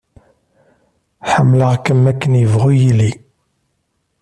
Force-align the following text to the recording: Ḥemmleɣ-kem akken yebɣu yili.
Ḥemmleɣ-kem 1.31 2.03
akken 2.11 2.33
yebɣu 2.41 2.71
yili. 2.81 3.11